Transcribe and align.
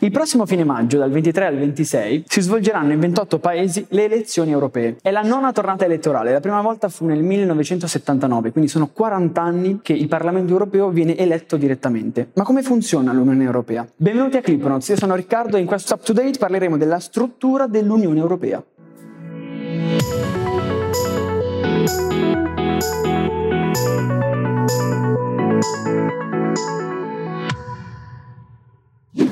Il 0.00 0.12
prossimo 0.12 0.46
fine 0.46 0.62
maggio, 0.62 0.96
dal 0.96 1.10
23 1.10 1.46
al 1.46 1.56
26, 1.56 2.26
si 2.28 2.40
svolgeranno 2.40 2.92
in 2.92 3.00
28 3.00 3.40
paesi 3.40 3.84
le 3.88 4.04
elezioni 4.04 4.52
europee. 4.52 4.98
È 5.02 5.10
la 5.10 5.22
nona 5.22 5.50
tornata 5.50 5.86
elettorale, 5.86 6.30
la 6.30 6.38
prima 6.38 6.60
volta 6.60 6.88
fu 6.88 7.04
nel 7.04 7.20
1979, 7.20 8.52
quindi 8.52 8.70
sono 8.70 8.90
40 8.92 9.42
anni 9.42 9.80
che 9.82 9.94
il 9.94 10.06
Parlamento 10.06 10.52
europeo 10.52 10.90
viene 10.90 11.16
eletto 11.16 11.56
direttamente. 11.56 12.28
Ma 12.34 12.44
come 12.44 12.62
funziona 12.62 13.12
l'Unione 13.12 13.42
Europea? 13.42 13.84
Benvenuti 13.96 14.36
a 14.36 14.40
Clipnotes, 14.40 14.86
io 14.86 14.96
sono 14.96 15.16
Riccardo 15.16 15.56
e 15.56 15.60
in 15.60 15.66
questo 15.66 15.94
Up 15.94 16.04
to 16.04 16.12
Date 16.12 16.38
parleremo 16.38 16.76
della 16.76 17.00
struttura 17.00 17.66
dell'Unione 17.66 18.20
Europea. 18.20 18.62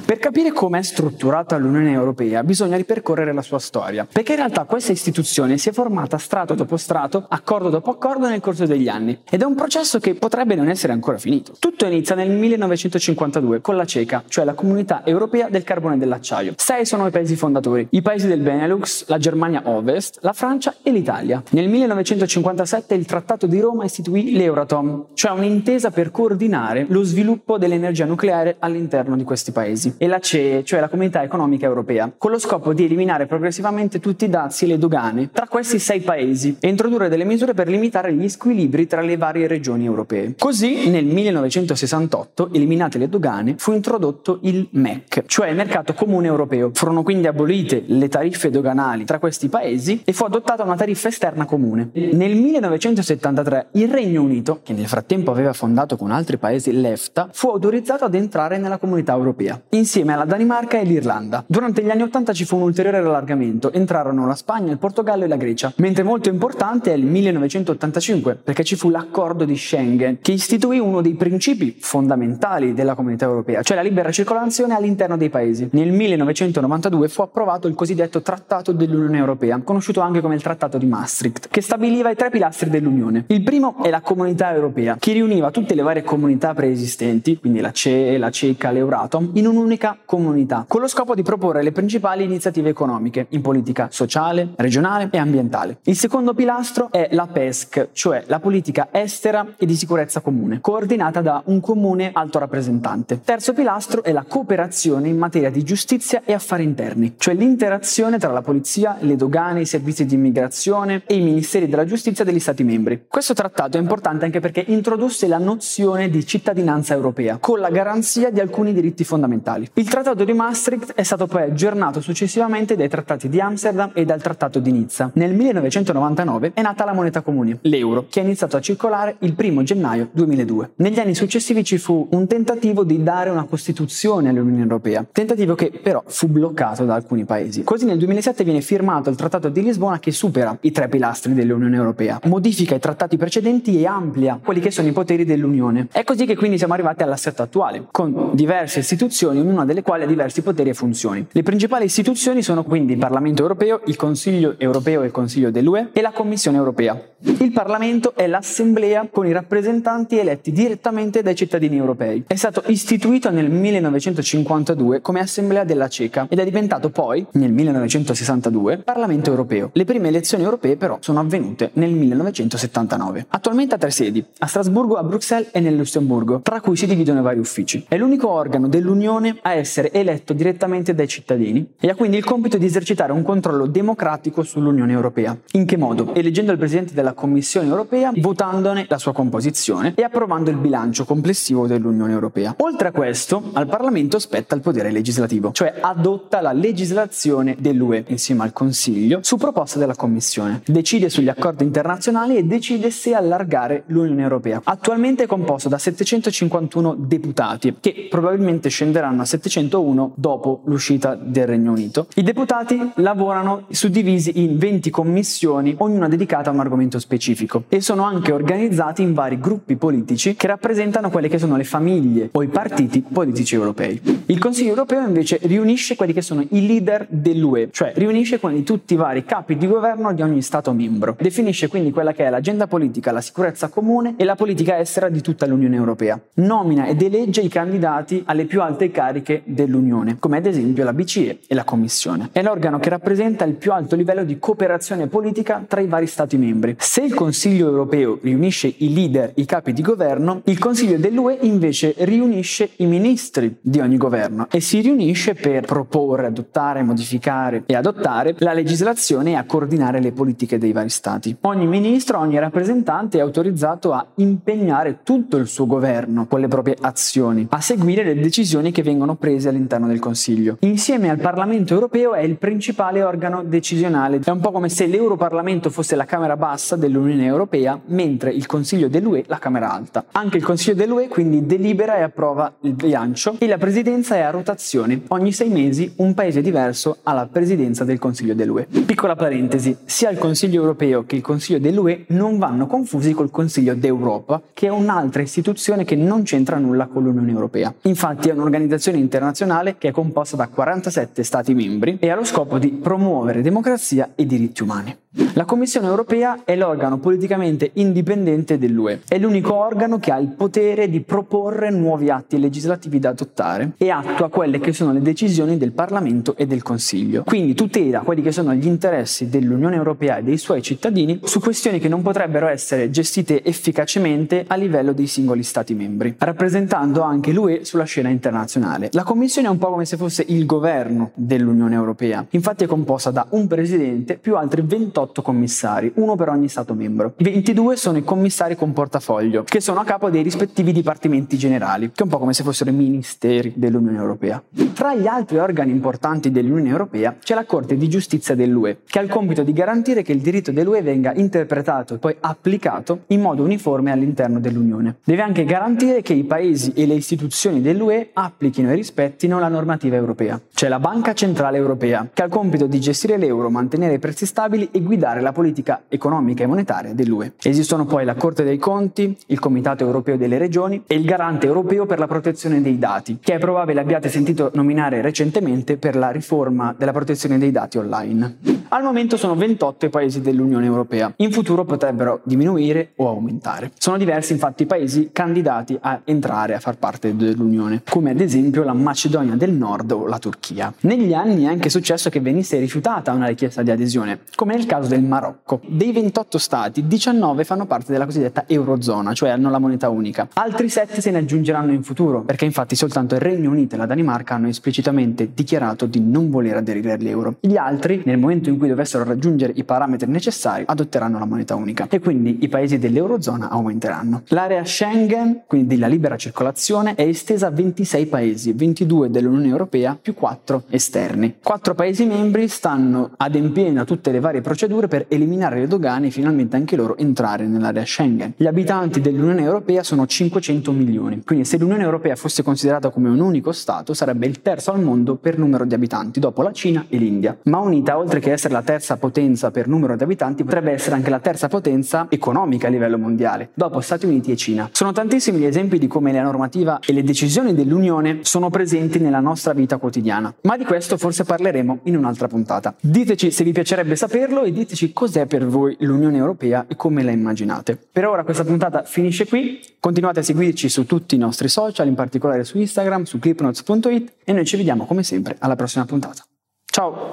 Per 0.07 0.21
capire 0.21 0.53
com'è 0.53 0.83
strutturata 0.83 1.57
l'Unione 1.57 1.91
Europea 1.91 2.45
bisogna 2.45 2.77
ripercorrere 2.77 3.33
la 3.33 3.43
sua 3.43 3.59
storia, 3.59 4.07
perché 4.11 4.35
in 4.35 4.39
realtà 4.39 4.63
questa 4.63 4.93
istituzione 4.93 5.59
si 5.59 5.71
è 5.71 5.73
formata 5.73 6.17
strato 6.17 6.55
dopo 6.55 6.77
strato, 6.77 7.27
accordo 7.29 7.71
dopo 7.71 7.91
accordo 7.91 8.29
nel 8.29 8.39
corso 8.39 8.67
degli 8.67 8.87
anni 8.87 9.19
ed 9.29 9.43
è 9.43 9.45
un 9.45 9.57
processo 9.57 9.99
che 9.99 10.15
potrebbe 10.15 10.55
non 10.55 10.69
essere 10.69 10.93
ancora 10.93 11.19
finito. 11.19 11.55
Tutto 11.59 11.87
inizia 11.87 12.15
nel 12.15 12.31
1952 12.31 13.61
con 13.61 13.75
la 13.75 13.85
CECA, 13.85 14.23
cioè 14.29 14.45
la 14.45 14.55
Comunità 14.55 15.05
Europea 15.05 15.49
del 15.49 15.65
Carbone 15.65 15.97
e 15.97 15.99
dell'Acciaio. 15.99 16.55
Sei 16.57 16.87
sono 16.87 17.09
i 17.09 17.11
paesi 17.11 17.35
fondatori, 17.35 17.89
i 17.91 18.01
paesi 18.01 18.29
del 18.29 18.43
Benelux, 18.43 19.09
la 19.09 19.19
Germania 19.19 19.63
Ovest, 19.65 20.19
la 20.21 20.33
Francia 20.33 20.77
e 20.85 20.93
l'Italia. 20.93 21.43
Nel 21.51 21.69
1957 21.69 22.95
il 22.95 23.07
Trattato 23.07 23.49
di 23.49 23.59
Roma 23.59 23.85
istituì 23.85 24.37
l'Euratom, 24.37 25.07
cioè 25.15 25.33
un'intesa 25.33 25.91
per 25.91 26.13
coordinare 26.13 26.87
lo 26.89 27.03
sviluppo 27.03 27.59
dell'energia 27.59 28.05
nucleare 28.05 28.55
all'interno 28.61 29.17
di 29.17 29.25
questi 29.25 29.51
paesi 29.51 29.95
e 29.99 30.07
la 30.07 30.19
CE, 30.19 30.63
cioè 30.65 30.81
la 30.81 30.89
Comunità 30.89 31.23
Economica 31.23 31.67
Europea, 31.67 32.13
con 32.17 32.31
lo 32.31 32.39
scopo 32.39 32.73
di 32.73 32.85
eliminare 32.85 33.27
progressivamente 33.27 34.01
tutti 34.01 34.25
i 34.25 34.29
dazi 34.29 34.65
e 34.65 34.69
le 34.69 34.79
dogane 34.79 35.31
tra 35.33 35.47
questi 35.47 35.79
sei 35.79 36.01
paesi 36.01 36.57
e 36.61 36.69
introdurre 36.69 37.09
delle 37.09 37.25
misure 37.25 37.55
per 37.55 37.69
limitare 37.69 38.13
gli 38.13 38.29
squilibri 38.29 38.87
tra 38.87 39.01
le 39.01 39.17
varie 39.17 39.47
regioni 39.47 39.85
europee. 39.85 40.35
Così 40.39 40.89
nel 40.91 41.05
1968, 41.05 42.51
eliminate 42.53 42.99
le 42.99 43.09
dogane, 43.09 43.55
fu 43.59 43.73
introdotto 43.73 44.39
il 44.43 44.69
MEC, 44.71 45.25
cioè 45.27 45.49
il 45.49 45.57
mercato 45.57 45.95
comune 45.95 46.27
europeo. 46.27 46.71
Furono 46.73 47.03
quindi 47.03 47.27
abolite 47.27 47.85
le 47.87 48.09
tariffe 48.09 48.51
doganali 48.51 49.05
tra 49.05 49.19
questi 49.19 49.49
paesi 49.49 50.03
e 50.05 50.13
fu 50.13 50.25
adottata 50.25 50.63
una 50.63 50.77
tariffa 50.77 51.09
esterna 51.09 51.45
comune. 51.45 51.91
Nel 51.93 52.35
1973 52.35 53.69
il 53.73 53.89
Regno 53.89 54.23
Unito, 54.23 54.61
che 54.63 54.73
nel 54.73 54.87
frattempo 54.87 55.31
aveva 55.31 55.53
fondato 55.53 55.97
con 55.97 56.11
altri 56.11 56.37
paesi 56.37 56.73
l'EFTA, 56.73 57.29
fu 57.33 57.49
autorizzato 57.49 58.05
ad 58.05 58.15
entrare 58.15 58.59
nella 58.59 58.79
comunità 58.79 59.13
europea 59.13 59.61
insieme 59.87 60.15
alla 60.15 60.25
Danimarca 60.25 60.81
e 60.81 60.85
l'Irlanda. 60.85 61.45
Durante 61.47 61.81
gli 61.81 61.91
anni 61.91 62.03
Ottanta 62.03 62.33
ci 62.33 62.45
fu 62.45 62.57
un 62.57 62.63
ulteriore 62.63 62.97
allargamento, 62.97 63.73
entrarono 63.73 64.27
la 64.27 64.35
Spagna, 64.35 64.73
il 64.73 64.79
Portogallo 64.79 65.25
e 65.25 65.29
la 65.29 65.37
Grecia, 65.37 65.73
mentre 65.77 66.03
molto 66.03 66.29
importante 66.29 66.93
è 66.93 66.97
il 66.97 67.05
1985, 67.05 68.35
perché 68.35 68.65
ci 68.65 68.75
fu 68.75 68.91
l'accordo 68.91 69.45
di 69.45 69.57
Schengen, 69.57 70.19
che 70.21 70.33
istituì 70.33 70.81
uno 70.81 71.03
dei 71.03 71.15
principi 71.15 71.77
fondamentali 71.79 72.75
della 72.75 72.97
comunità 72.97 73.27
europea, 73.27 73.63
cioè 73.63 73.77
la 73.77 73.83
libera 73.83 74.11
circolazione 74.11 74.75
all'interno 74.75 75.17
dei 75.17 75.31
paesi. 75.31 75.69
Nel 75.71 75.93
1992 75.93 77.07
fu 77.07 77.23
approvato 77.23 77.69
il 77.69 77.75
cosiddetto 77.75 78.23
Trattato 78.23 78.73
dell'Unione 78.73 79.19
Europea, 79.19 79.61
conosciuto 79.63 80.01
anche 80.01 80.21
come 80.21 80.35
il 80.35 80.43
Trattato 80.43 80.79
di 80.79 80.87
Maastricht, 80.87 81.47
che 81.49 81.61
stabiliva 81.61 82.11
i 82.11 82.17
tre 82.17 82.31
pilastri 82.31 82.71
dell'Unione. 82.71 83.25
Il 83.29 83.45
primo 83.45 83.77
è 83.85 83.91
la 83.91 84.01
comunità 84.01 84.53
europea, 84.53 84.97
che 84.99 85.13
riuniva 85.13 85.53
tutte 85.53 85.77
le 85.77 85.83
varie 85.83 86.03
comunità 86.03 86.55
preesistenti, 86.55 87.39
quindi 87.39 87.61
la 87.61 87.71
CE, 87.71 88.19
la 88.19 88.31
CECA, 88.31 88.73
l'Euratom, 88.73 89.31
in 89.35 89.47
un 89.47 89.57
un'unica 89.77 89.99
comunità, 90.05 90.65
con 90.67 90.81
lo 90.81 90.89
scopo 90.89 91.15
di 91.15 91.23
proporre 91.23 91.63
le 91.63 91.73
principali 91.73 92.25
iniziative 92.25 92.71
economiche 92.71 93.27
in 93.31 93.43
politica 93.43 93.89
sociale, 93.91 94.55
regionale 94.57 95.09
e 95.13 95.19
ambientale. 95.19 95.79
Il 95.83 95.97
secondo 95.97 96.33
pilastro 96.33 96.89
è 96.91 97.09
la 97.13 97.27
PESC, 97.27 97.89
cioè 97.93 98.25
la 98.27 98.41
politica 98.41 98.89
estera 98.91 99.47
e 99.57 99.67
di 99.67 99.75
sicurezza 99.75 100.21
comune, 100.21 100.61
coordinata 100.61 101.21
da 101.21 101.43
un 101.47 101.61
comune 101.61 102.11
alto 102.13 102.39
rappresentante. 102.39 103.21
Terzo 103.23 103.53
pilastro 103.53 104.03
è 104.03 104.13
la 104.13 104.25
cooperazione 104.27 105.09
in 105.09 105.19
materia 105.19 105.51
di 105.51 105.63
giustizia 105.63 106.23
e 106.25 106.33
affari 106.33 106.65
interni, 106.65 107.15
cioè 107.19 107.35
l'interazione 107.35 108.19
tra 108.19 108.33
la 108.33 108.43
polizia, 108.43 108.97
le 109.01 109.17
dogane, 109.17 109.61
i 109.61 109.67
servizi 109.67 110.07
di 110.07 110.15
immigrazione 110.15 111.03
e 111.07 111.17
i 111.17 111.21
ministeri 111.21 111.69
della 111.69 111.85
giustizia 111.85 112.25
degli 112.25 112.41
Stati 112.41 112.65
membri. 112.65 113.05
Questo 113.09 113.35
trattato 113.35 113.77
è 113.77 113.81
importante 113.81 114.25
anche 114.25 114.41
perché 114.41 114.65
introdusse 114.67 115.27
la 115.27 115.39
nozione 115.39 116.09
di 116.09 116.25
cittadinanza 116.25 116.95
europea, 116.95 117.39
con 117.39 117.61
la 117.61 117.71
garanzia 117.71 118.31
di 118.31 118.41
alcuni 118.41 118.73
diritti 118.73 119.05
fondamentali 119.05 119.66
fondamentali. 119.67 119.71
Il 119.75 119.89
Trattato 119.89 120.25
di 120.25 120.33
Maastricht 120.33 120.93
è 120.95 121.03
stato 121.03 121.27
poi 121.27 121.43
aggiornato 121.43 122.01
successivamente 122.01 122.77
dai 122.77 122.89
trattati 122.89 123.29
di 123.29 123.41
Amsterdam 123.41 123.91
e 123.95 124.05
dal 124.05 124.21
Trattato 124.23 124.59
di 124.59 124.73
Nizza. 124.73 125.11
Nel 125.15 125.35
1999 125.35 126.53
è 126.55 126.63
nata 126.63 126.85
la 126.85 126.93
moneta 126.93 127.21
comune, 127.21 127.59
l'euro, 127.63 128.07
che 128.09 128.21
ha 128.21 128.23
iniziato 128.23 128.57
a 128.57 128.61
circolare 128.61 129.17
il 129.21 129.35
1 129.37 129.63
gennaio 129.63 130.09
2002. 130.13 130.71
Negli 130.77 130.99
anni 130.99 131.15
successivi 131.15 131.65
ci 131.65 131.79
fu 131.79 132.07
un 132.11 132.27
tentativo 132.27 132.85
di 132.85 133.03
dare 133.03 133.31
una 133.31 133.45
costituzione 133.45 134.29
all'Unione 134.29 134.63
Europea, 134.63 135.05
tentativo 135.11 135.55
che 135.55 135.71
però 135.83 136.03
fu 136.07 136.29
bloccato 136.29 136.85
da 136.85 136.95
alcuni 136.95 137.25
paesi. 137.25 137.65
Così 137.65 137.85
nel 137.85 137.99
2007 137.99 138.45
viene 138.45 138.61
firmato 138.61 139.11
il 139.11 139.17
Trattato 139.17 139.49
di 139.49 139.63
Lisbona 139.63 139.99
che 139.99 140.13
supera 140.13 140.57
i 140.63 140.73
tre 140.73 140.89
pilastri 140.89 141.35
dell'Unione 141.35 141.77
Europea, 141.77 142.21
modifica 142.25 142.75
i 142.75 142.81
trattati 142.81 143.17
precedenti 143.17 143.81
e 143.81 143.87
amplia 143.87 144.39
quelli 144.43 144.61
che 144.61 144.71
sono 144.71 144.89
i 144.89 144.93
poteri 144.93 145.25
dell'Unione. 145.25 145.89
È 145.91 146.05
così 146.05 146.27
che 146.27 146.37
quindi 146.37 146.59
siamo 146.59 146.75
arrivati 146.75 147.03
all'assetto 147.03 147.43
attuale, 147.43 147.87
con 147.91 148.31
diverse 148.33 148.81
istituzioni 148.81 149.41
ognuna 149.41 149.56
delle 149.65 149.83
quali 149.83 150.03
ha 150.05 150.07
diversi 150.07 150.43
poteri 150.43 150.71
e 150.71 150.75
funzioni. 150.75 151.27
Le 151.31 151.43
principali 151.43 151.85
istituzioni 151.85 152.43
sono 152.43 152.65
quindi 152.65 152.93
il 152.93 152.99
Parlamento 152.99 153.43
europeo, 153.43 153.81
il 153.87 153.97
Consiglio 153.97 154.55
europeo 154.59 155.03
e 155.03 155.07
il 155.07 155.13
Consiglio 155.13 155.51
dell'UE 155.51 155.91
e 155.93 156.01
la 156.01 156.13
Commissione 156.13 156.57
europea. 156.57 157.01
Il 157.19 157.53
Parlamento 157.53 158.15
è 158.15 158.27
l'assemblea 158.27 159.09
con 159.11 159.27
i 159.27 159.33
rappresentanti 159.33 160.19
eletti 160.19 160.53
direttamente 160.53 161.23
dai 161.23 161.35
cittadini 161.35 161.77
europei. 161.77 162.25
È 162.27 162.35
stato 162.35 162.63
istituito 162.67 163.31
nel 163.31 163.51
1952 163.51 165.01
come 165.01 165.21
assemblea 165.21 165.65
della 165.65 165.89
CECA 165.89 166.27
ed 166.29 166.39
è 166.39 166.45
diventato 166.45 166.91
poi, 166.91 167.27
nel 167.33 167.53
1962, 167.53 168.79
Parlamento 168.79 169.31
europeo. 169.31 169.71
Le 169.73 169.85
prime 169.85 170.09
elezioni 170.09 170.45
europee 170.45 170.77
però 170.77 170.99
sono 171.01 171.21
avvenute 171.21 171.71
nel 171.75 171.93
1979. 171.93 173.27
Attualmente 173.29 173.75
ha 173.75 173.79
tre 173.79 173.91
sedi, 173.91 174.25
a 174.39 174.47
Strasburgo, 174.47 174.97
a 174.97 175.03
Bruxelles 175.03 175.51
e 175.53 175.61
nel 175.61 175.77
Lussemburgo, 175.77 176.41
tra 176.43 176.61
cui 176.61 176.77
si 176.77 176.87
dividono 176.87 177.21
i 177.21 177.23
vari 177.23 177.39
uffici. 177.39 177.85
È 177.89 177.97
l'unico 177.97 178.29
organo 178.29 178.69
dell'Unione 178.69 179.36
a 179.43 179.55
essere 179.55 179.93
eletto 179.93 180.33
direttamente 180.33 180.95
dai 180.95 181.09
cittadini 181.09 181.75
e 181.81 181.89
ha 181.89 181.95
quindi 181.95 182.17
il 182.17 182.25
compito 182.25 182.59
di 182.59 182.67
esercitare 182.67 183.13
un 183.13 183.23
controllo 183.23 183.67
democratico 183.67 184.43
sull'Unione 184.43 184.93
Europea. 184.93 185.37
In 185.53 185.67
che 185.67 185.77
modo? 185.77 186.15
Eleggendo 186.15 186.53
il 186.53 186.59
Presidente 186.59 186.95
della 186.95 187.13
Commissione 187.13 187.69
Europea, 187.69 188.13
votandone 188.17 188.87
la 188.89 188.99
sua 188.99 189.13
composizione 189.13 189.93
e 189.95 190.03
approvando 190.03 190.51
il 190.51 190.57
bilancio 190.57 191.05
complessivo 191.05 191.67
dell'Unione 191.67 192.13
Europea. 192.13 192.55
Oltre 192.59 192.89
a 192.89 192.93
questo, 192.93 193.51
al 193.53 193.67
Parlamento 193.67 194.19
spetta 194.19 194.55
il 194.55 194.61
potere 194.61 194.91
legislativo, 194.91 195.53
cioè 195.53 195.75
adotta 195.81 196.41
la 196.41 196.53
legislazione 196.53 197.57
dell'UE 197.59 198.05
insieme 198.09 198.43
al 198.43 198.53
Consiglio 198.53 199.21
su 199.23 199.37
proposta 199.37 199.79
della 199.79 199.95
Commissione. 199.95 200.63
Decide 200.65 201.09
sugli 201.09 201.29
accordi 201.29 201.65
internazionali 201.65 202.37
e 202.37 202.45
decide 202.45 202.91
se 202.91 203.15
allargare 203.15 203.85
l'Unione 203.87 204.23
Europea. 204.23 204.61
Attualmente 204.65 205.25
è 205.25 205.27
composto 205.27 205.69
da 205.69 205.79
751 205.79 206.95
deputati 206.99 207.77
che 207.81 208.07
probabilmente 208.09 208.69
scenderanno 208.69 209.23
a 209.23 209.26
701 209.27 210.13
dopo 210.15 210.63
l'uscita 210.65 211.15
del 211.15 211.47
Regno 211.47 211.73
Unito. 211.73 212.07
I 212.15 212.23
deputati 212.23 212.93
lavorano 212.97 213.67
suddivisi 213.71 214.43
in 214.43 214.57
20 214.59 214.91
commissioni, 214.91 215.75
ognuna 215.79 216.09
dedicata 216.09 216.51
a 216.51 216.53
un 216.53 216.61
argomento 216.61 216.99
specifico 216.99 217.65
e 217.69 217.81
sono 217.81 218.05
anche 218.05 218.33
organizzati 218.33 219.03
in 219.03 219.13
vari 219.13 219.39
gruppi 219.39 219.77
politici 219.77 220.35
che 220.35 220.47
rappresentano 220.47 221.11
quelle 221.11 221.29
che 221.29 221.39
sono 221.39 221.57
le 221.57 221.65
famiglie 221.65 222.31
o 222.33 222.43
i 222.43 222.49
partiti 222.49 223.03
politici 223.03 223.55
europei. 223.55 224.01
Il 224.27 224.39
Consiglio 224.39 224.71
europeo 224.71 225.07
invece 225.07 225.39
riunisce 225.43 225.97
quelli 225.97 226.13
che 226.13 226.23
sono 226.23 226.45
i 226.49 226.67
leader 226.67 227.07
dell'UE, 227.09 227.69
cioè 227.73 227.93
riunisce 227.97 228.39
quindi 228.39 228.63
tutti 228.63 228.95
i 228.95 228.97
vari 228.97 229.25
capi 229.25 229.57
di 229.57 229.67
governo 229.67 230.13
di 230.13 230.23
ogni 230.23 230.43
Stato 230.43 230.73
membro. 230.73 231.17
Definisce 231.19 231.69
quindi 231.69 231.91
quella 231.91 232.13
che 232.13 232.25
è 232.25 232.31
l'agenda 232.31 232.67
politica, 232.67 233.13
la 233.13 233.21
sicurezza 233.21 233.69
comune 233.69 234.15
e 234.17 234.25
la 234.25 234.37
politica 234.37 234.79
estera 234.79 235.09
di 235.09 235.21
tutta 235.21 235.47
l'Unione 235.47 235.77
Europea. 235.77 236.21
Nomina 236.35 236.87
ed 236.87 237.03
elegge 237.03 237.41
i 237.41 237.49
candidati 237.49 238.23
alle 238.27 238.45
più 238.45 238.63
alte 238.63 238.91
cariche 238.91 239.16
cariche 239.17 239.43
dell'Unione, 239.45 240.19
come 240.19 240.39
ad 240.39 240.47
esempio 240.47 240.85
la 240.85 240.93
BCE 240.93 241.41
e 241.47 241.55
la 241.55 241.65
Commissione. 241.65 242.29
È 242.33 242.43
l'organo 242.43 242.79
che 242.79 242.91
rappresenta 242.91 243.45
il 243.45 243.55
più 243.55 243.73
alto 243.73 243.97
livello 243.97 244.25
di 244.25 244.39
cooperazione 244.39 245.07
politica 245.07 245.65
tra 245.67 245.81
i 245.81 245.87
vari 245.87 246.07
Stati 246.07 246.37
membri. 246.37 246.77
Se 246.79 247.03
il 247.03 247.15
Consiglio 247.15 247.67
europeo 247.69 248.19
riunisce 248.23 248.73
i 248.79 248.93
leader, 248.93 249.33
i 249.37 249.45
capi 249.45 249.73
di 249.73 249.83
governo, 249.83 250.43
il 250.45 250.59
Consiglio 250.59 250.99
dell'UE 250.99 251.39
invece 251.43 251.95
riunisce 251.99 252.71
i 252.77 252.87
ministri 252.87 253.57
di 253.61 253.81
ogni 253.81 253.97
governo 253.97 254.49
e 254.51 254.61
si 254.61 254.81
riunisce 254.81 255.35
per 255.35 255.65
proporre, 255.65 256.27
adottare, 256.27 256.83
modificare 256.83 257.63
e 257.67 257.75
adottare 257.75 258.35
la 258.39 258.53
legislazione 258.53 259.33
e 259.33 259.35
a 259.35 259.45
coordinare 259.45 260.01
le 260.01 260.13
politiche 260.13 260.59
dei 260.59 260.73
vari 260.73 260.91
Stati. 260.91 261.37
Ogni 261.43 261.67
ministro, 261.67 262.19
ogni 262.19 262.39
rappresentante 262.39 263.19
è 263.19 263.21
autorizzato 263.21 263.93
a 263.93 264.07
impegnare 264.17 265.01
tutto 265.03 265.37
il 265.37 265.47
suo 265.47 265.67
governo 265.67 266.27
con 266.27 266.41
le 266.41 266.49
proprie 266.49 266.77
azioni, 266.81 267.47
a 267.51 267.61
seguire 267.61 268.03
le 268.03 268.15
decisioni 268.21 268.73
che 268.73 268.83
vengono 268.83 269.06
vengono 269.07 269.15
prese 269.15 269.49
all'interno 269.49 269.87
del 269.87 270.01
Consiglio. 270.01 270.57
Insieme 270.61 271.09
al 271.09 271.19
Parlamento 271.19 271.73
europeo 271.73 272.15
è 272.15 272.23
il 272.23 272.37
principale 272.37 273.03
organo 273.03 273.45
decisionale. 273.45 274.21
È 274.23 274.31
un 274.31 274.41
po' 274.41 274.51
come 274.51 274.69
se 274.69 274.87
l'Europarlamento 274.87 275.71
fosse 275.71 275.95
la 275.95 276.05
Camera 276.05 276.37
bassa 276.37 276.75
dell'Unione 276.75 277.25
Europea, 277.25 277.79
mentre 277.87 278.33
il 278.33 278.47
Consiglio 278.47 278.89
dell'UE 278.89 279.25
la 279.29 279.39
Camera 279.39 279.73
alta. 279.73 280.07
Anche 280.13 280.39
il 280.39 280.43
Consiglio 280.43 280.75
dell'UE 280.75 281.09
quindi 281.09 281.47
delibera 281.47 281.97
e 281.97 282.03
approva 282.03 282.53
il 282.63 282.73
bilancio 282.73 283.37
e 283.39 283.47
la 283.47 283.59
presidenza 283.59 284.17
è 284.17 284.21
a 284.21 284.31
rotazione. 284.31 285.03
Ogni 285.09 285.33
sei 285.33 285.51
mesi 285.51 285.93
un 285.97 286.15
paese 286.15 286.43
diverso 286.43 286.99
ha 287.05 287.13
la 287.13 287.29
presidenza 287.31 287.85
del 287.85 287.99
Consiglio 287.99 288.35
dell'UE. 288.35 288.67
Piccola 288.85 289.15
parentesi, 289.15 289.77
sia 289.85 290.11
il 290.11 290.19
Consiglio 290.19 290.61
europeo 290.61 291.05
che 291.05 291.17
il 291.17 291.23
Consiglio 291.23 291.61
dell'UE 291.61 292.07
non 292.09 292.39
vanno 292.39 292.67
confusi 292.67 293.13
col 293.13 293.31
Consiglio 293.31 293.75
d'Europa, 293.75 294.43
che 294.53 294.67
è 294.67 294.71
un'altra 294.71 295.23
istituzione 295.23 295.85
che 295.85 295.95
non 295.95 296.23
c'entra 296.23 296.59
nulla 296.59 296.87
con 296.87 297.05
l'Unione 297.05 297.31
Europea. 297.31 297.73
Infatti 297.83 298.29
è 298.29 298.33
un'organizzazione 298.33 298.96
internazionale 298.99 299.77
che 299.79 299.89
è 299.89 299.93
composta 299.93 300.37
da 300.37 300.49
47 300.49 301.23
Stati 301.23 301.55
membri 301.55 301.97
e 302.01 302.11
ha 302.11 302.15
lo 302.15 302.25
scopo 302.25 302.59
di 302.59 302.69
promuovere 302.69 303.43
democrazia 303.43 304.13
e 304.15 304.27
diritti 304.27 304.63
umani. 304.63 304.97
La 305.33 305.47
Commissione 305.47 305.87
europea 305.87 306.45
è 306.45 306.55
l'organo 306.57 306.99
politicamente 306.99 307.71
indipendente 307.75 308.59
dell'UE. 308.59 309.01
È 309.09 309.17
l'unico 309.17 309.55
organo 309.55 309.99
che 309.99 310.13
ha 310.13 310.19
il 310.19 310.29
potere 310.29 310.91
di 310.91 311.01
proporre 311.01 311.71
nuovi 311.71 312.11
atti 312.11 312.39
legislativi 312.39 312.99
da 312.99 313.11
adottare 313.11 313.73
e 313.79 313.89
attua 313.89 314.29
quelle 314.29 314.61
che 314.61 314.75
sono 314.75 314.93
le 314.93 315.01
decisioni 315.01 315.57
del 315.57 315.73
Parlamento 315.73 316.37
e 316.37 316.47
del 316.47 316.63
Consiglio. 316.63 317.23
Quindi 317.25 317.55
tutela 317.55 318.01
quelli 318.01 318.21
che 318.21 318.31
sono 318.31 318.53
gli 318.53 318.67
interessi 318.67 319.31
dell'Unione 319.31 319.77
Europea 319.77 320.19
e 320.19 320.23
dei 320.23 320.37
suoi 320.37 320.61
cittadini 320.61 321.21
su 321.25 321.41
questioni 321.41 321.79
che 321.79 321.89
non 321.89 322.03
potrebbero 322.03 322.47
essere 322.47 322.91
gestite 322.91 323.43
efficacemente 323.43 324.45
a 324.47 324.55
livello 324.57 324.93
dei 324.93 325.07
singoli 325.07 325.43
Stati 325.43 325.73
membri, 325.73 326.15
rappresentando 326.19 327.01
anche 327.01 327.33
l'UE 327.33 327.65
sulla 327.65 327.85
scena 327.85 328.11
internazionale. 328.11 328.86
La 328.93 329.05
Commissione 329.05 329.49
è 329.49 329.51
un 329.51 329.59
po' 329.59 329.71
come 329.71 329.85
se 329.85 329.97
fosse 329.97 330.25
il 330.27 330.47
governo 330.47 331.11
dell'Unione 331.15 331.75
Europea. 331.75 332.25
Infatti 332.31 332.65
è 332.65 332.67
composta 332.67 333.11
da 333.11 333.27
un 333.31 333.47
presidente 333.47 334.17
più 334.19 334.37
altri 334.37 334.63
28 334.63 334.85
28 334.87 335.23
commissari, 335.23 335.93
uno 335.97 336.17
per 336.17 336.29
ogni 336.29 336.49
Stato 336.49 336.75
membro. 336.75 337.15
I 337.17 337.25
22 337.25 337.77
sono 337.77 337.99
i 337.99 338.05
commissari 338.05 338.57
con 338.57 338.73
portafoglio, 338.73 339.45
che 339.45 339.61
sono 339.61 339.81
a 339.81 339.85
capo 339.85 340.11
dei 340.11 340.23
rispettivi 340.23 340.73
dipartimenti 340.73 341.37
generali, 341.37 341.89
che 341.89 342.01
è 342.01 342.03
un 342.03 342.09
po' 342.09 342.19
come 342.19 342.33
se 342.33 342.43
fossero 342.43 342.71
i 342.71 342.75
ministeri 342.75 343.53
dell'Unione 343.57 343.99
Europea. 343.99 344.43
Tra 344.73 344.95
gli 344.95 345.07
altri 345.07 345.39
organi 345.39 345.73
importanti 345.73 346.31
dell'Unione 346.31 346.71
Europea 346.71 347.17
c'è 347.19 347.35
la 347.35 347.45
Corte 347.45 347.77
di 347.77 347.89
Giustizia 347.89 348.35
dell'UE, 348.35 348.79
che 348.87 348.99
ha 348.99 349.03
il 349.03 349.09
compito 349.09 349.43
di 349.43 349.53
garantire 349.53 350.03
che 350.03 350.13
il 350.13 350.21
diritto 350.21 350.53
dell'UE 350.53 350.83
venga 350.83 351.13
interpretato 351.15 351.95
e 351.95 351.99
poi 351.99 352.17
applicato 352.21 353.05
in 353.09 353.21
modo 353.21 353.43
uniforme 353.43 353.91
all'interno 353.91 354.41
dell'Unione. 354.41 354.97
Deve 355.05 355.23
anche 355.23 355.45
garantire 355.45 356.03
che 356.03 356.13
i 356.13 356.25
paesi 356.25 356.73
e 356.75 356.87
le 356.87 356.95
istituzioni 356.95 357.61
dell'UE 357.61 358.11
applichino 358.13 358.71
e 358.71 358.75
rispettino 358.77 359.39
la 359.39 359.49
normativa 359.49 359.97
europea. 359.97 360.41
C'è 360.53 360.69
la 360.69 360.79
Banca 360.79 361.15
Centrale 361.15 361.57
Europea, 361.57 362.07
che 362.13 362.23
ha 362.23 362.27
il 362.27 362.31
compito 362.31 362.67
di 362.67 362.79
gestire 362.79 363.17
l'euro, 363.17 363.51
mantenere 363.51 363.95
i 363.95 363.99
prezzi 363.99 364.27
stabili 364.27 364.69
e 364.71 364.81
guidare 364.81 365.21
la 365.21 365.33
politica 365.33 365.83
economica 365.89 366.45
e 366.45 366.47
monetaria 366.47 366.95
dell'UE. 366.95 367.33
Esistono 367.43 367.87
poi 367.87 368.05
la 368.05 368.15
Corte 368.15 368.45
dei 368.45 368.59
Conti, 368.59 369.17
il 369.27 369.39
Comitato 369.39 369.85
Europeo 369.85 370.17
delle 370.17 370.39
Regioni 370.39 370.83
e 370.87 370.95
il 370.95 371.05
Garante 371.05 371.47
Europeo 371.47 371.87
per 371.87 371.99
la 371.99 372.07
protezione 372.07 372.61
dei 372.61 372.79
dati, 372.79 373.19
che 373.21 373.35
è 373.35 373.39
probabile 373.39 373.81
abbiate 373.81 374.09
sentito 374.09 374.51
nominare 374.55 375.01
recentemente 375.01 375.77
per 375.79 375.97
la 375.97 376.11
riforma 376.11 376.75
della 376.77 376.93
protezione 376.93 377.39
dei 377.39 377.51
dati 377.51 377.79
online. 377.79 378.37
Al 378.69 378.83
momento 378.83 379.17
sono 379.17 379.35
28 379.35 379.87
i 379.87 379.91
paesi 379.91 380.21
dell'Unione 380.21 380.67
Europea, 380.67 381.13
in 381.17 381.33
futuro 381.33 381.65
potrebbero 381.65 382.21
diminuire 382.25 382.93
o 382.97 383.09
aumentare. 383.09 383.71
Sono 383.79 383.97
diversi 383.97 384.33
infatti 384.33 384.65
i 384.65 384.67
paesi 384.67 385.11
candidati 385.13 385.79
a 385.81 386.01
entrare 386.05 386.55
a 386.55 386.61
far 386.61 386.77
parte 386.77 387.17
dell'Unione, 387.17 387.83
come 387.89 388.11
ad 388.11 388.21
esempio 388.21 388.65
la 388.67 388.75
Macedonia 388.75 389.37
del 389.37 389.53
Nord 389.53 389.93
o 389.93 390.07
la 390.07 390.19
Turchia. 390.19 390.73
Negli 390.81 391.15
anni 391.15 391.45
è 391.45 391.47
anche 391.47 391.71
successo 391.71 392.11
che 392.11 392.21
venisse 392.21 392.59
rifiutata 392.59 393.13
una 393.13 393.27
richiesta 393.27 393.63
di 393.63 393.71
adesione, 393.71 394.21
come 394.35 394.55
nel 394.55 394.67
caso 394.67 394.89
del 394.89 395.03
Marocco. 395.03 395.61
Dei 395.67 395.93
28 395.93 396.37
stati, 396.37 396.87
19 396.87 397.45
fanno 397.45 397.65
parte 397.67 397.93
della 397.93 398.05
cosiddetta 398.05 398.45
Eurozona, 398.47 399.15
cioè 399.15 399.31
hanno 399.31 399.49
la 399.49 399.59
moneta 399.59 399.89
unica. 399.89 400.29
Altri 400.35 400.69
7 400.69 401.01
se 401.01 401.11
ne 401.11 401.19
aggiungeranno 401.19 401.73
in 401.73 401.83
futuro, 401.83 402.23
perché 402.23 402.45
infatti 402.45 402.75
soltanto 402.75 403.15
il 403.15 403.21
Regno 403.21 403.51
Unito 403.51 403.77
e 403.77 403.79
la 403.79 403.87
Danimarca 403.87 404.35
hanno 404.35 404.49
esplicitamente 404.49 405.31
dichiarato 405.33 405.87
di 405.87 406.01
non 406.01 406.29
voler 406.29 406.57
aderire 406.57 406.93
all'euro. 406.93 407.37
Gli 407.41 407.57
altri, 407.57 408.03
nel 408.05 408.19
momento 408.19 408.49
in 408.51 408.59
cui 408.59 408.69
dovessero 408.69 409.05
raggiungere 409.05 409.53
i 409.55 409.65
parametri 409.65 410.11
necessari, 410.11 410.65
adotteranno 410.67 411.19
la 411.19 411.25
moneta 411.25 411.55
unica 411.55 411.87
e 411.89 412.01
quindi 412.01 412.39
i 412.41 412.49
paesi 412.49 412.79
dell'Eurozona 412.79 413.49
aumenteranno. 413.49 414.23
L'area 414.29 414.65
Schengen, 414.65 415.43
quindi 415.47 415.69
della 415.69 415.87
libera 415.87 416.17
circolazione, 416.17 416.95
è 416.97 417.03
estesa 417.03 417.47
a 417.47 417.51
26 417.51 418.07
paesi, 418.07 418.46
22 418.53 419.11
dell'Unione 419.11 419.49
Europea 419.49 419.99
più 420.01 420.15
4 420.15 420.65
esterni. 420.71 421.37
4 421.43 421.75
paesi 421.75 422.05
membri 422.07 422.49
stanno 422.49 423.11
adempiendo 423.17 423.81
a 423.81 423.85
tutte 423.85 424.11
le 424.11 424.21
varie 424.21 424.41
procedure 424.41 424.89
per 424.89 425.07
eliminare 425.09 425.61
le 425.61 425.67
dogane 425.67 426.09
e 426.09 426.11
finalmente 426.11 426.57
anche 426.57 426.77
loro 426.77 426.97
entrare 426.97 427.47
nell'area 427.47 427.85
Schengen. 427.85 428.35
Gli 428.37 428.47
abitanti 428.47 429.01
dell'Unione 429.01 429.43
Europea 429.43 429.83
sono 429.83 430.07
500 430.07 430.73
milioni, 430.73 431.23
quindi 431.25 431.45
se 431.45 431.59
l'Unione 431.59 431.83
Europea 431.83 432.17
fosse 432.17 432.43
considerata 432.43 432.91
come 432.91 433.09
un 433.09 433.21
unico 433.21 433.53
Stato 433.53 433.95
sarebbe 433.95 434.27
il 434.27 434.43
terzo 434.43 434.73
al 434.73 434.83
mondo 434.83 435.15
per 435.17 435.39
numero 435.39 435.65
di 435.65 435.75
abitanti, 435.75 436.21
dopo 436.21 436.43
la 436.43 436.53
Cina 436.53 436.85
e 436.89 436.99
l'India. 436.99 437.37
Ma 437.45 437.59
unita, 437.59 437.99
oltre 437.99 438.21
che 438.21 438.33
essere 438.33 438.53
la 438.53 438.63
terza 438.63 438.97
potenza 438.97 439.51
per 439.51 439.69
numero 439.69 439.97
di 439.97 440.03
abitanti, 440.03 440.45
potrebbe 440.45 440.73
essere 440.73 440.97
anche 440.97 441.11
la 441.11 441.21
terza 441.21 441.49
potenza 441.49 442.07
economica 442.11 442.67
a 442.67 442.71
livello 442.71 442.99
mondiale, 442.99 443.51
dopo 443.55 443.81
Stati 443.81 444.07
Uniti 444.07 444.31
e 444.31 444.37
Cina. 444.37 444.69
Sono 444.73 444.93
tantissimi 444.93 445.39
gli 445.39 445.45
esempi 445.45 445.79
di 445.79 445.87
come 445.87 446.13
la 446.13 446.23
normativa 446.23 446.81
e 446.85 446.93
le 446.93 447.03
decisioni 447.03 447.55
dell'Unione 447.55 448.19
sono 448.21 448.36
presenti 448.51 448.99
nella 448.99 449.21
nostra 449.21 449.53
vita 449.53 449.79
quotidiana, 449.79 450.33
ma 450.43 450.57
di 450.57 450.65
questo 450.65 450.97
forse 450.97 451.25
parleremo 451.25 451.81
in 451.85 451.97
un'altra 451.97 452.29
puntata. 452.29 452.75
Diteci 452.81 453.31
se 453.31 453.45
vi 453.45 453.53
piacerebbe 453.53 453.97
saperlo 453.97 454.43
e 454.43 454.53
diteci 454.53 454.93
cos'è 454.93 455.27
per 455.27 455.47
voi 455.47 455.77
l'Unione 455.81 456.19
Europea 456.19 456.67
e 456.69 456.77
come 456.77 457.03
la 457.03 457.11
immaginate. 457.11 457.79
Per 457.91 458.07
ora 458.07 458.25
questa 458.25 458.45
puntata 458.45 458.85
finisce 458.85 459.27
qui, 459.27 459.61
continuate 459.81 460.21
a 460.21 460.23
seguirci 460.23 460.69
su 460.69 460.87
tutti 460.87 461.15
i 461.15 461.19
nostri 461.19 461.49
social, 461.49 461.87
in 461.87 461.95
particolare 461.95 462.45
su 462.45 462.59
Instagram, 462.59 463.05
su 463.05 463.19
clipnotes.it 463.19 464.13
e 464.25 464.33
noi 464.33 464.45
ci 464.45 464.57
vediamo 464.57 464.85
come 464.85 465.03
sempre 465.03 465.37
alla 465.39 465.57
prossima 465.57 465.85
puntata. 465.85 466.23
Ciao! 466.65 467.11